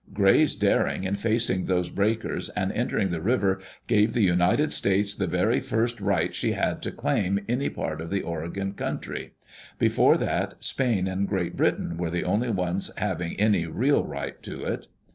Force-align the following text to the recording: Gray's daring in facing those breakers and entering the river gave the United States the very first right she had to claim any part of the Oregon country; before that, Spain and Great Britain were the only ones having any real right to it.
Gray's 0.15 0.55
daring 0.55 1.03
in 1.03 1.13
facing 1.13 1.65
those 1.65 1.91
breakers 1.91 2.49
and 2.49 2.71
entering 2.71 3.09
the 3.09 3.21
river 3.21 3.59
gave 3.85 4.13
the 4.13 4.23
United 4.23 4.73
States 4.73 5.13
the 5.13 5.27
very 5.27 5.59
first 5.59 6.01
right 6.01 6.33
she 6.33 6.53
had 6.53 6.81
to 6.81 6.91
claim 6.91 7.45
any 7.47 7.69
part 7.69 8.01
of 8.01 8.09
the 8.09 8.23
Oregon 8.23 8.73
country; 8.73 9.33
before 9.77 10.17
that, 10.17 10.55
Spain 10.63 11.07
and 11.07 11.27
Great 11.27 11.55
Britain 11.55 11.97
were 11.97 12.09
the 12.09 12.23
only 12.25 12.49
ones 12.49 12.89
having 12.97 13.39
any 13.39 13.67
real 13.67 14.03
right 14.03 14.41
to 14.41 14.63
it. 14.63 14.87